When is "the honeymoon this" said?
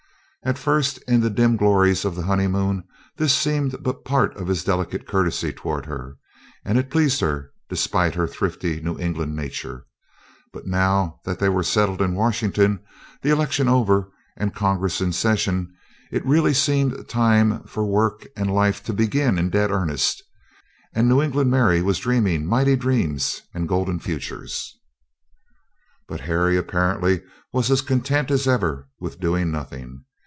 2.15-3.31